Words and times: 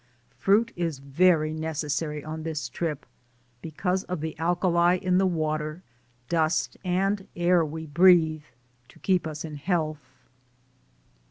Fruit 0.39 0.73
is 0.75 0.97
very 0.97 1.53
necessary 1.53 2.23
on 2.25 2.41
this 2.41 2.69
trip, 2.69 3.05
because 3.61 4.03
of 4.05 4.19
the 4.19 4.35
alkali 4.39 4.95
in 4.97 5.19
the 5.19 5.27
water, 5.27 5.83
dust, 6.27 6.75
and 6.83 7.27
air 7.35 7.63
we 7.63 7.85
breathe, 7.85 8.45
to 8.87 8.97
keep 8.97 9.27
us 9.27 9.45
in 9.45 9.57
health. 9.57 10.01